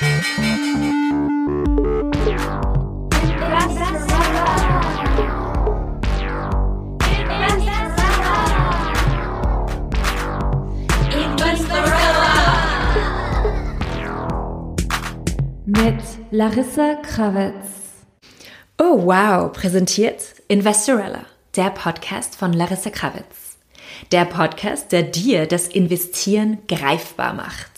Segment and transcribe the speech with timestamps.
[0.00, 0.10] Mit
[16.30, 17.54] Larissa Krawitz.
[18.78, 21.24] Oh wow, präsentiert Investorella,
[21.56, 23.58] der Podcast von Larissa Krawitz.
[24.12, 27.77] Der Podcast, der dir das Investieren greifbar macht.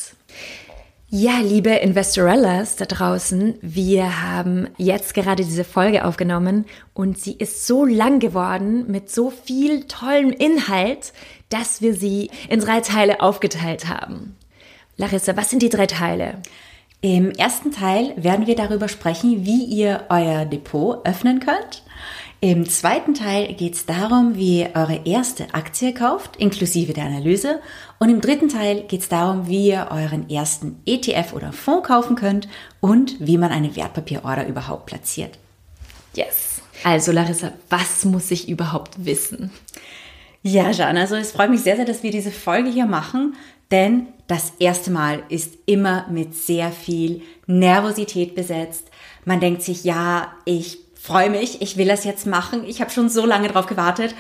[1.13, 7.67] Ja, liebe Investorellas da draußen, wir haben jetzt gerade diese Folge aufgenommen und sie ist
[7.67, 11.13] so lang geworden mit so viel tollem Inhalt,
[11.49, 14.37] dass wir sie in drei Teile aufgeteilt haben.
[14.97, 16.35] Larissa, was sind die drei Teile?
[17.01, 21.83] Im ersten Teil werden wir darüber sprechen, wie ihr euer Depot öffnen könnt.
[22.43, 27.61] Im zweiten Teil geht es darum, wie ihr eure erste Aktie kauft, inklusive der Analyse.
[27.99, 32.17] Und im dritten Teil geht es darum, wie ihr euren ersten ETF oder Fonds kaufen
[32.17, 32.49] könnt
[32.81, 35.39] und wie man eine Wertpapierorder überhaupt platziert.
[36.15, 36.63] Yes.
[36.83, 39.51] Also Larissa, was muss ich überhaupt wissen?
[40.43, 43.35] Ja, Jean, also es freut mich sehr, sehr, dass wir diese Folge hier machen,
[43.71, 48.91] denn das erste Mal ist immer mit sehr viel Nervosität besetzt.
[49.27, 53.09] Man denkt sich, ja, ich freue mich, ich will das jetzt machen, ich habe schon
[53.09, 54.15] so lange drauf gewartet,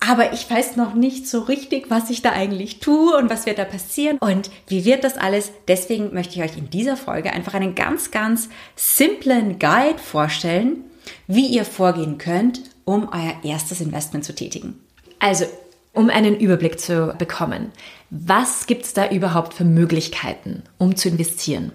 [0.00, 3.58] aber ich weiß noch nicht so richtig, was ich da eigentlich tue und was wird
[3.58, 5.52] da passieren und wie wird das alles.
[5.68, 10.84] Deswegen möchte ich euch in dieser Folge einfach einen ganz, ganz simplen Guide vorstellen,
[11.28, 14.80] wie ihr vorgehen könnt, um euer erstes Investment zu tätigen.
[15.20, 15.44] Also,
[15.92, 17.70] um einen Überblick zu bekommen,
[18.10, 21.72] was gibt es da überhaupt für Möglichkeiten, um zu investieren?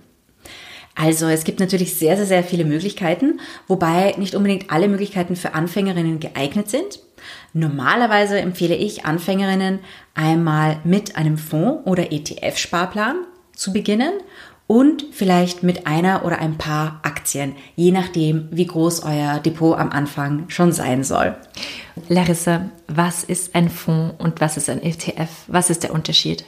[1.00, 5.54] Also es gibt natürlich sehr, sehr, sehr viele Möglichkeiten, wobei nicht unbedingt alle Möglichkeiten für
[5.54, 7.00] Anfängerinnen geeignet sind.
[7.54, 9.80] Normalerweise empfehle ich Anfängerinnen
[10.16, 13.17] einmal mit einem Fonds oder ETF-Sparplan
[13.56, 14.12] zu beginnen
[14.66, 19.92] und vielleicht mit einer oder ein paar Aktien, je nachdem, wie groß euer Depot am
[19.92, 21.36] Anfang schon sein soll.
[22.10, 25.30] Larissa, was ist ein Fonds und was ist ein ETF?
[25.45, 26.43] Was ist der Unterschied?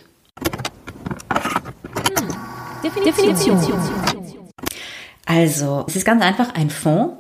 [2.18, 2.28] Hm.
[2.84, 3.36] Definition.
[3.36, 4.09] Definition.
[5.30, 7.14] Also, es ist ganz einfach, ein Fonds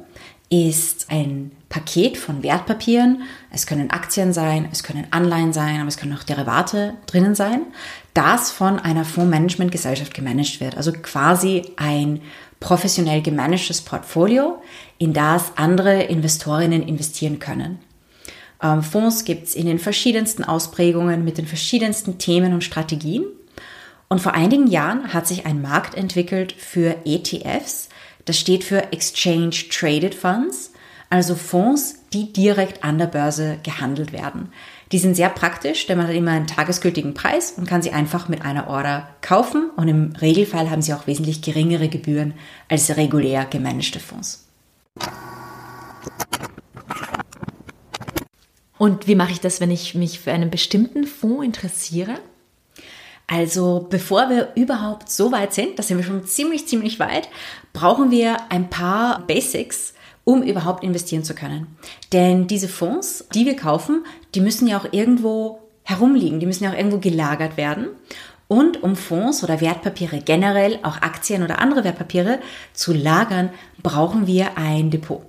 [0.49, 3.21] ist ein Paket von Wertpapieren.
[3.51, 7.67] Es können Aktien sein, es können Anleihen sein, aber es können auch Derivate drinnen sein,
[8.15, 10.75] das von einer Fondsmanagementgesellschaft gemanagt wird.
[10.75, 12.21] Also quasi ein
[12.59, 14.59] professionell gemanagtes Portfolio,
[14.97, 17.77] in das andere Investorinnen investieren können.
[18.63, 23.25] Ähm, Fonds gibt es in den verschiedensten Ausprägungen mit den verschiedensten Themen und Strategien.
[24.09, 27.89] Und vor einigen Jahren hat sich ein Markt entwickelt für ETFs.
[28.25, 30.73] Das steht für Exchange Traded Funds,
[31.11, 34.51] also Fonds, die direkt an der Börse gehandelt werden.
[34.91, 38.27] Die sind sehr praktisch, denn man hat immer einen tagesgültigen Preis und kann sie einfach
[38.27, 39.69] mit einer Order kaufen.
[39.75, 42.33] Und im Regelfall haben sie auch wesentlich geringere Gebühren
[42.67, 44.47] als regulär gemanagte Fonds.
[48.79, 52.19] Und wie mache ich das, wenn ich mich für einen bestimmten Fonds interessiere?
[53.31, 57.29] Also bevor wir überhaupt so weit sind, da sind wir schon ziemlich, ziemlich weit,
[57.73, 61.67] brauchen wir ein paar Basics, um überhaupt investieren zu können.
[62.11, 64.03] Denn diese Fonds, die wir kaufen,
[64.33, 67.89] die müssen ja auch irgendwo herumliegen, die müssen ja auch irgendwo gelagert werden.
[68.47, 72.39] Und um Fonds oder Wertpapiere generell, auch Aktien oder andere Wertpapiere
[72.73, 73.51] zu lagern,
[73.83, 75.21] brauchen wir ein Depot.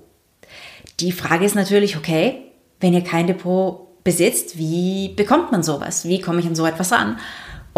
[1.01, 2.47] Die Frage ist natürlich, okay,
[2.81, 6.07] wenn ihr kein Depot besitzt, wie bekommt man sowas?
[6.07, 7.19] Wie komme ich an so etwas ran?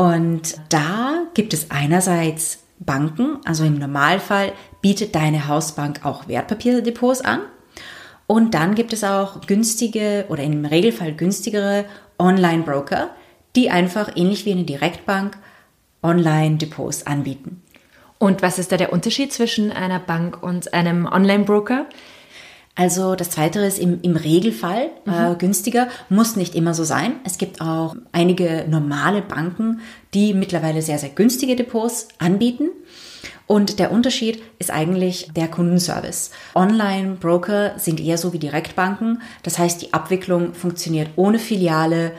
[0.02, 7.42] Und da gibt es einerseits Banken, also im Normalfall bietet deine Hausbank auch Wertpapierdepots an.
[8.26, 11.84] Und dann gibt es auch günstige oder im Regelfall günstigere
[12.18, 13.10] Online-Broker,
[13.54, 15.38] die einfach ähnlich wie eine Direktbank
[16.02, 17.62] Online-Depots anbieten.
[18.18, 21.86] Und was ist da der Unterschied zwischen einer Bank und einem Online-Broker?
[22.75, 25.38] Also das Zweite ist im, im Regelfall äh, mhm.
[25.38, 27.16] günstiger, muss nicht immer so sein.
[27.25, 29.81] Es gibt auch einige normale Banken,
[30.15, 32.71] die mittlerweile sehr, sehr günstige Depots anbieten.
[33.47, 36.30] Und der Unterschied ist eigentlich der Kundenservice.
[36.54, 39.21] Online-Broker sind eher so wie Direktbanken.
[39.42, 42.13] Das heißt, die Abwicklung funktioniert ohne Filiale,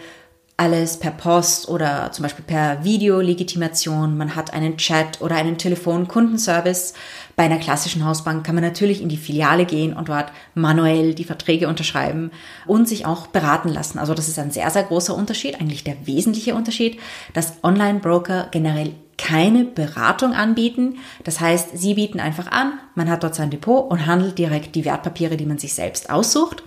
[0.55, 4.15] alles per Post oder zum Beispiel per Videolegitimation.
[4.17, 6.93] Man hat einen Chat oder einen Telefonkundenservice.
[7.35, 11.23] Bei einer klassischen Hausbank kann man natürlich in die Filiale gehen und dort manuell die
[11.23, 12.31] Verträge unterschreiben
[12.67, 13.99] und sich auch beraten lassen.
[13.99, 16.99] Also das ist ein sehr, sehr großer Unterschied, eigentlich der wesentliche Unterschied,
[17.33, 20.97] dass Online-Broker generell keine Beratung anbieten.
[21.23, 24.85] Das heißt, sie bieten einfach an, man hat dort sein Depot und handelt direkt die
[24.85, 26.63] Wertpapiere, die man sich selbst aussucht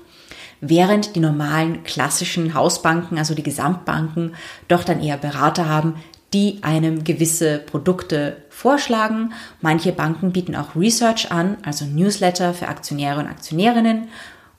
[0.61, 4.35] während die normalen klassischen Hausbanken, also die Gesamtbanken,
[4.69, 5.97] doch dann eher Berater haben,
[6.37, 9.33] die einem gewisse Produkte vorschlagen.
[9.62, 14.09] Manche Banken bieten auch Research an, also Newsletter für Aktionäre und Aktionärinnen.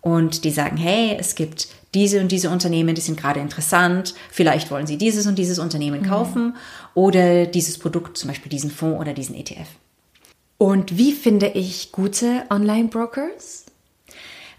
[0.01, 4.15] Und die sagen, hey, es gibt diese und diese Unternehmen, die sind gerade interessant.
[4.31, 6.07] Vielleicht wollen Sie dieses und dieses Unternehmen mhm.
[6.07, 6.56] kaufen
[6.95, 9.68] oder dieses Produkt, zum Beispiel diesen Fonds oder diesen ETF.
[10.57, 13.65] Und wie finde ich gute Online-Brokers?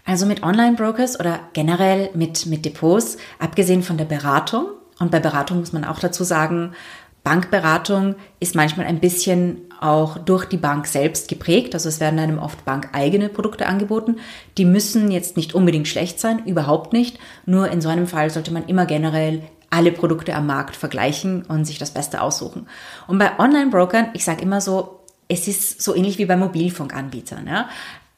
[0.05, 4.67] Also mit Online-Brokers oder generell mit, mit Depots, abgesehen von der Beratung.
[4.99, 6.73] Und bei Beratung muss man auch dazu sagen,
[7.23, 11.73] Bankberatung ist manchmal ein bisschen auch durch die Bank selbst geprägt.
[11.73, 14.17] Also es werden einem oft bankeigene Produkte angeboten.
[14.57, 17.19] Die müssen jetzt nicht unbedingt schlecht sein, überhaupt nicht.
[17.45, 21.65] Nur in so einem Fall sollte man immer generell alle Produkte am Markt vergleichen und
[21.65, 22.67] sich das Beste aussuchen.
[23.07, 27.47] Und bei Online-Brokern, ich sage immer so, es ist so ähnlich wie bei Mobilfunkanbietern.
[27.47, 27.69] Ja?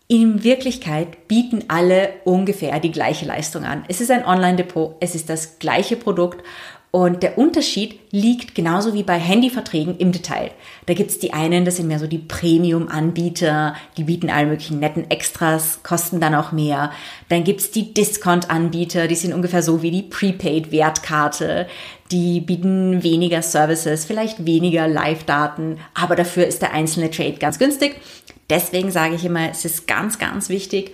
[0.08, 3.84] In Wirklichkeit bieten alle ungefähr die gleiche Leistung an.
[3.88, 6.44] Es ist ein Online-Depot, es ist das gleiche Produkt
[6.92, 10.52] und der Unterschied liegt genauso wie bei Handyverträgen im Detail.
[10.88, 15.10] Da gibt's die einen, das sind mehr so die Premium-Anbieter, die bieten alle möglichen netten
[15.10, 16.92] Extras, kosten dann auch mehr.
[17.30, 21.68] Dann gibt's die Discount-Anbieter, die sind ungefähr so wie die Prepaid-Wertkarte.
[22.12, 28.02] Die bieten weniger Services, vielleicht weniger Live-Daten, aber dafür ist der einzelne Trade ganz günstig.
[28.50, 30.92] Deswegen sage ich immer, es ist ganz, ganz wichtig,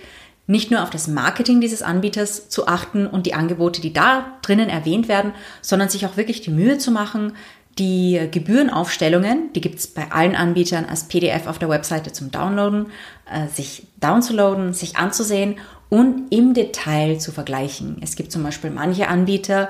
[0.48, 4.70] nicht nur auf das Marketing dieses Anbieters zu achten und die Angebote, die da drinnen
[4.70, 7.34] erwähnt werden, sondern sich auch wirklich die Mühe zu machen,
[7.78, 12.88] die Gebührenaufstellungen, die gibt es bei allen Anbietern als PDF auf der Webseite zum Downloaden,
[13.32, 15.58] äh, sich downzuladen, sich anzusehen
[15.90, 17.98] und im Detail zu vergleichen.
[18.02, 19.70] Es gibt zum Beispiel manche Anbieter,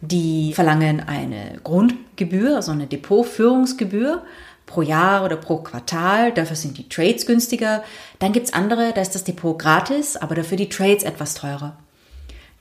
[0.00, 4.22] die verlangen eine Grundgebühr, also eine Depotführungsgebühr
[4.68, 6.32] pro Jahr oder pro Quartal.
[6.32, 7.82] Dafür sind die Trades günstiger.
[8.20, 11.76] Dann gibt's andere, da ist das Depot gratis, aber dafür die Trades etwas teurer.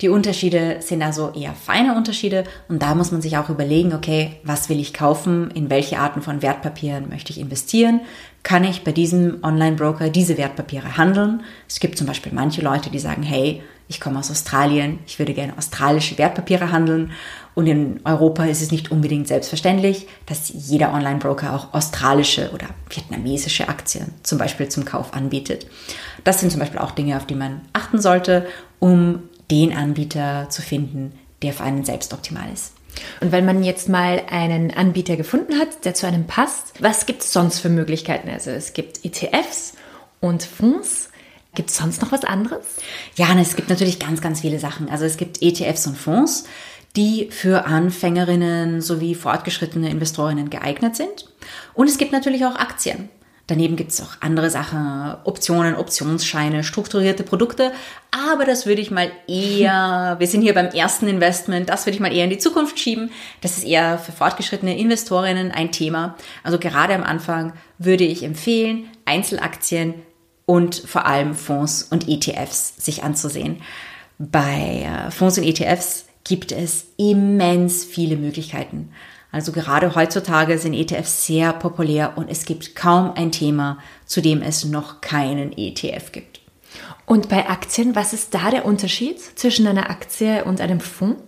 [0.02, 4.36] Die Unterschiede sind also eher feine Unterschiede und da muss man sich auch überlegen, okay,
[4.44, 8.02] was will ich kaufen, in welche Arten von Wertpapieren möchte ich investieren,
[8.44, 11.42] kann ich bei diesem Online-Broker diese Wertpapiere handeln.
[11.68, 15.34] Es gibt zum Beispiel manche Leute, die sagen, hey, ich komme aus Australien, ich würde
[15.34, 17.12] gerne australische Wertpapiere handeln
[17.58, 23.68] und in Europa ist es nicht unbedingt selbstverständlich, dass jeder Online-Broker auch australische oder vietnamesische
[23.68, 25.66] Aktien zum Beispiel zum Kauf anbietet.
[26.24, 28.46] Das sind zum Beispiel auch Dinge, auf die man achten sollte,
[28.78, 32.74] um den Anbieter zu finden, der für einen selbst optimal ist.
[33.22, 37.24] Und wenn man jetzt mal einen Anbieter gefunden hat, der zu einem passt, was gibt
[37.24, 38.30] es sonst für Möglichkeiten?
[38.30, 39.74] Also es gibt ETFs
[40.20, 41.10] und Fonds.
[41.56, 42.68] Gibt es sonst noch was anderes?
[43.16, 44.90] Ja, es gibt natürlich ganz, ganz viele Sachen.
[44.92, 46.44] Also es gibt ETFs und Fonds
[46.96, 51.28] die für Anfängerinnen sowie fortgeschrittene Investorinnen geeignet sind.
[51.74, 53.10] Und es gibt natürlich auch Aktien.
[53.48, 57.72] Daneben gibt es auch andere Sachen, Optionen, Optionsscheine, strukturierte Produkte.
[58.12, 62.02] Aber das würde ich mal eher, wir sind hier beim ersten Investment, das würde ich
[62.02, 63.10] mal eher in die Zukunft schieben.
[63.40, 66.18] Das ist eher für fortgeschrittene Investorinnen ein Thema.
[66.44, 69.94] Also gerade am Anfang würde ich empfehlen, Einzelaktien
[70.46, 73.62] und vor allem Fonds und ETFs sich anzusehen.
[74.20, 78.90] Bei äh, Fonds und ETFs gibt es immens viele Möglichkeiten.
[79.32, 84.42] Also gerade heutzutage sind ETFs sehr populär und es gibt kaum ein Thema, zu dem
[84.42, 86.42] es noch keinen ETF gibt.
[87.06, 91.22] Und bei Aktien, was ist da der Unterschied zwischen einer Aktie und einem Fonds?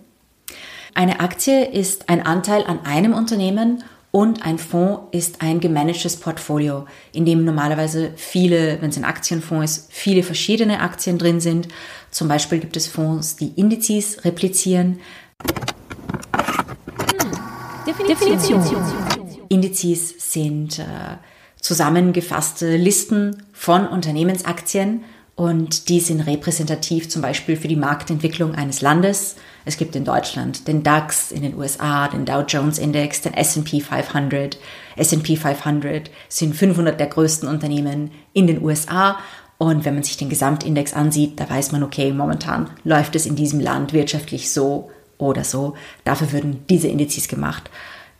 [0.94, 6.86] Eine Aktie ist ein Anteil an einem Unternehmen und ein Fonds ist ein gemanagtes Portfolio,
[7.12, 11.68] in dem normalerweise viele, wenn es ein Aktienfonds ist, viele verschiedene Aktien drin sind.
[12.10, 14.98] Zum Beispiel gibt es Fonds, die Indizes replizieren.
[17.20, 18.06] Hm.
[18.08, 18.62] Definition.
[19.48, 20.84] Indizes sind äh,
[21.60, 25.04] zusammengefasste Listen von Unternehmensaktien
[25.40, 29.36] und die sind repräsentativ zum Beispiel für die Marktentwicklung eines Landes.
[29.64, 33.80] Es gibt in Deutschland den DAX, in den USA den Dow Jones Index, den S&P
[33.80, 34.58] 500.
[34.96, 39.18] S&P 500 sind 500 der größten Unternehmen in den USA.
[39.56, 43.34] Und wenn man sich den Gesamtindex ansieht, da weiß man, okay, momentan läuft es in
[43.34, 45.72] diesem Land wirtschaftlich so oder so.
[46.04, 47.70] Dafür würden diese Indizes gemacht.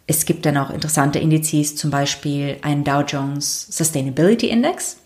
[0.07, 5.00] Es gibt dann auch interessante Indizes, zum Beispiel einen Dow Jones Sustainability Index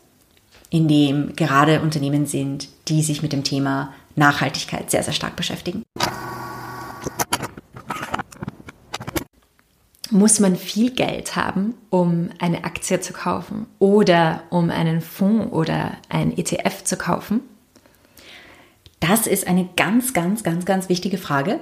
[0.75, 5.85] in dem gerade Unternehmen sind, die sich mit dem Thema Nachhaltigkeit sehr, sehr stark beschäftigen.
[10.11, 15.93] Muss man viel Geld haben, um eine Aktie zu kaufen oder um einen Fonds oder
[16.09, 17.43] ein ETF zu kaufen?
[19.07, 21.61] Das ist eine ganz, ganz, ganz, ganz wichtige Frage.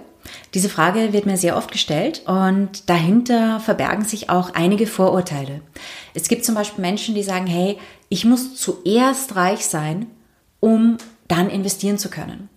[0.55, 5.61] Diese Frage wird mir sehr oft gestellt und dahinter verbergen sich auch einige Vorurteile.
[6.15, 10.07] Es gibt zum Beispiel Menschen, die sagen, hey, ich muss zuerst reich sein,
[10.61, 12.49] um dann investieren zu können.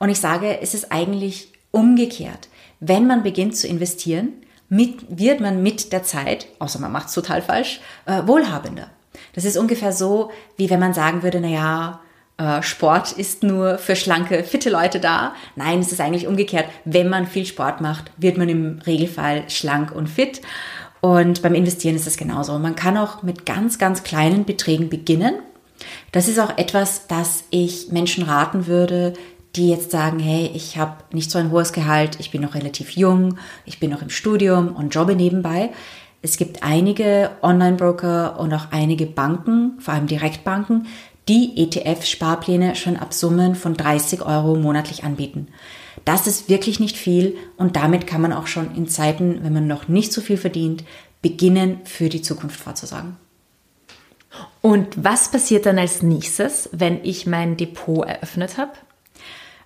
[0.00, 2.48] Und ich sage, es ist eigentlich umgekehrt.
[2.80, 4.30] Wenn man beginnt zu investieren,
[4.68, 8.90] mit, wird man mit der Zeit, außer man macht es total falsch, äh, wohlhabender.
[9.34, 12.00] Das ist ungefähr so, wie wenn man sagen würde, naja,
[12.62, 15.34] Sport ist nur für schlanke, fitte Leute da.
[15.56, 16.66] Nein, es ist eigentlich umgekehrt.
[16.84, 20.40] Wenn man viel Sport macht, wird man im Regelfall schlank und fit.
[21.00, 22.58] Und beim Investieren ist es genauso.
[22.58, 25.34] Man kann auch mit ganz, ganz kleinen Beträgen beginnen.
[26.12, 29.14] Das ist auch etwas, das ich Menschen raten würde,
[29.56, 32.90] die jetzt sagen, hey, ich habe nicht so ein hohes Gehalt, ich bin noch relativ
[32.90, 35.70] jung, ich bin noch im Studium und jobbe nebenbei.
[36.22, 40.86] Es gibt einige Online-Broker und auch einige Banken, vor allem Direktbanken,
[41.28, 45.48] die ETF-Sparpläne schon ab Summen von 30 Euro monatlich anbieten.
[46.04, 49.66] Das ist wirklich nicht viel und damit kann man auch schon in Zeiten, wenn man
[49.66, 50.84] noch nicht so viel verdient,
[51.20, 53.16] beginnen, für die Zukunft vorzusagen.
[54.60, 58.72] Und was passiert dann als nächstes, wenn ich mein Depot eröffnet habe?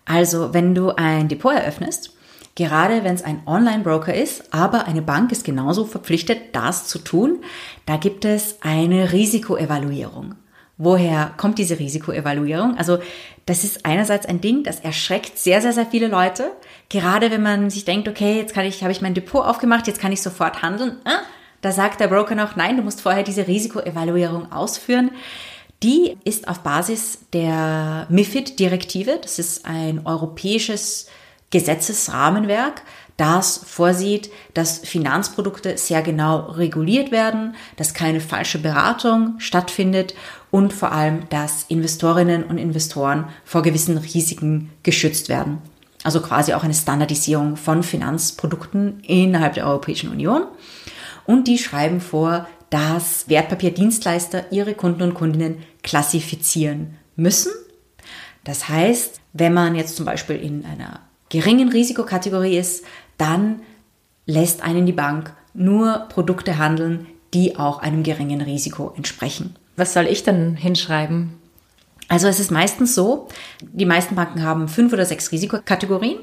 [0.05, 2.13] Also, wenn du ein Depot eröffnest,
[2.55, 7.43] gerade wenn es ein Online-Broker ist, aber eine Bank ist genauso verpflichtet, das zu tun,
[7.87, 10.35] da gibt es eine Risikoevaluierung.
[10.79, 12.77] Woher kommt diese Risikoevaluierung?
[12.77, 12.99] Also
[13.47, 16.51] das ist einerseits ein Ding, das erschreckt sehr, sehr, sehr viele Leute.
[16.91, 20.01] Gerade wenn man sich denkt, okay, jetzt kann ich, habe ich mein Depot aufgemacht, jetzt
[20.01, 20.99] kann ich sofort handeln.
[21.05, 21.21] Ah,
[21.63, 25.11] da sagt der Broker noch, nein, du musst vorher diese Risikoevaluierung ausführen.
[25.83, 29.19] Die ist auf Basis der MIFID-Direktive.
[29.21, 31.09] Das ist ein europäisches
[31.51, 32.83] Gesetzesrahmenwerk,
[33.17, 40.15] das vorsieht, dass Finanzprodukte sehr genau reguliert werden, dass keine falsche Beratung stattfindet
[40.51, 45.59] und vor allem, dass Investorinnen und Investoren vor gewissen Risiken geschützt werden.
[46.05, 50.43] Also quasi auch eine Standardisierung von Finanzprodukten innerhalb der Europäischen Union.
[51.25, 57.53] Und die schreiben vor, dass Wertpapierdienstleister ihre Kunden und Kundinnen klassifizieren müssen.
[58.45, 62.85] Das heißt, wenn man jetzt zum Beispiel in einer geringen Risikokategorie ist,
[63.19, 63.61] dann
[64.27, 69.57] lässt einen die Bank nur Produkte handeln, die auch einem geringen Risiko entsprechen.
[69.77, 71.35] Was soll ich dann hinschreiben?
[72.09, 73.29] Also es ist meistens so,
[73.61, 76.19] die meisten Banken haben fünf oder sechs Risikokategorien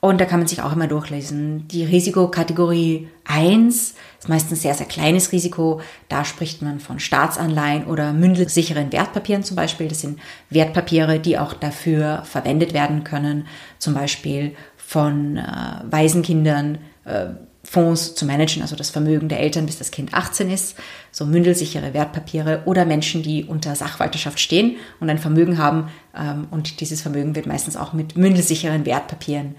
[0.00, 1.68] und da kann man sich auch immer durchlesen.
[1.68, 5.82] Die Risikokategorie 1 ist meistens sehr, sehr kleines Risiko.
[6.08, 9.88] Da spricht man von Staatsanleihen oder mündelsicheren Wertpapieren zum Beispiel.
[9.88, 13.46] Das sind Wertpapiere, die auch dafür verwendet werden können,
[13.78, 14.56] zum Beispiel
[14.90, 15.42] von äh,
[15.88, 17.26] Waisenkindern äh,
[17.62, 20.74] Fonds zu managen, also das Vermögen der Eltern, bis das Kind 18 ist,
[21.12, 26.80] so mündelsichere Wertpapiere oder Menschen, die unter Sachwalterschaft stehen und ein Vermögen haben ähm, und
[26.80, 29.54] dieses Vermögen wird meistens auch mit mündelsicheren Wertpapieren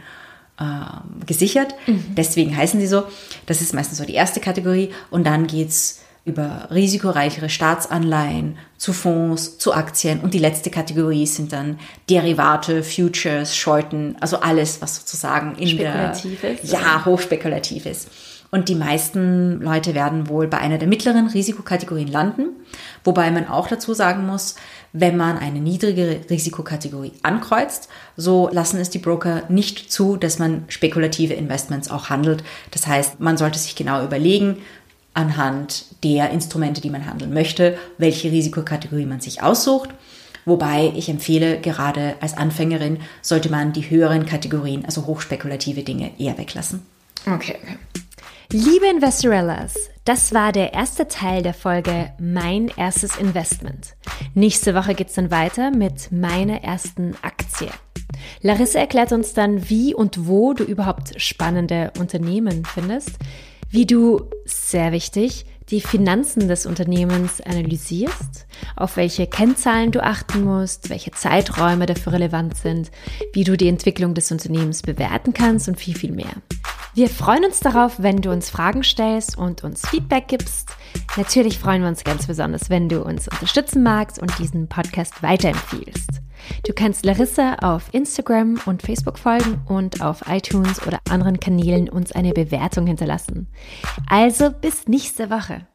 [0.59, 1.75] äh, gesichert.
[1.87, 2.13] Mhm.
[2.17, 3.03] Deswegen heißen sie so.
[3.45, 4.89] Das ist meistens so die erste Kategorie.
[5.11, 10.19] Und dann geht es über risikoreichere Staatsanleihen zu Fonds, zu Aktien.
[10.19, 16.41] Und die letzte Kategorie sind dann Derivate, Futures, Shorten, also alles, was sozusagen in spekulativ
[16.41, 16.71] der, ist.
[16.71, 18.09] Ja, hochspekulativ ist.
[18.51, 22.49] Und die meisten Leute werden wohl bei einer der mittleren Risikokategorien landen,
[23.05, 24.55] wobei man auch dazu sagen muss,
[24.91, 27.87] wenn man eine niedrigere Risikokategorie ankreuzt,
[28.17, 32.43] so lassen es die Broker nicht zu, dass man spekulative Investments auch handelt.
[32.71, 34.57] Das heißt, man sollte sich genau überlegen,
[35.13, 39.89] anhand der Instrumente, die man handeln möchte, welche Risikokategorie man sich aussucht.
[40.45, 46.37] Wobei ich empfehle, gerade als Anfängerin sollte man die höheren Kategorien, also hochspekulative Dinge, eher
[46.37, 46.85] weglassen.
[47.27, 47.57] Okay.
[48.51, 53.95] Liebe Investorellas, das war der erste Teil der Folge Mein erstes Investment.
[54.33, 57.69] Nächste Woche geht's dann weiter mit meiner ersten Aktie.
[58.41, 63.11] Larissa erklärt uns dann, wie und wo du überhaupt spannende Unternehmen findest,
[63.71, 70.89] wie du, sehr wichtig, die Finanzen des Unternehmens analysierst, auf welche Kennzahlen du achten musst,
[70.89, 72.91] welche Zeiträume dafür relevant sind,
[73.33, 76.33] wie du die Entwicklung des Unternehmens bewerten kannst und viel, viel mehr.
[76.93, 80.71] Wir freuen uns darauf, wenn du uns Fragen stellst und uns Feedback gibst.
[81.15, 86.21] Natürlich freuen wir uns ganz besonders, wenn du uns unterstützen magst und diesen Podcast weiterempfiehlst.
[86.65, 92.11] Du kannst Larissa auf Instagram und Facebook folgen und auf iTunes oder anderen Kanälen uns
[92.11, 93.47] eine Bewertung hinterlassen.
[94.09, 95.67] Also bis nächste Woche.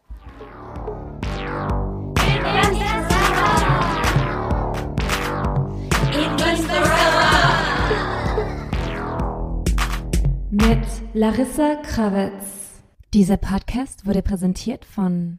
[10.51, 12.83] Mit Larissa Krawitz.
[13.13, 15.39] Dieser Podcast wurde präsentiert von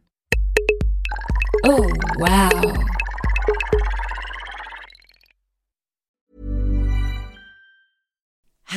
[1.66, 1.82] Oh,
[2.18, 2.74] wow.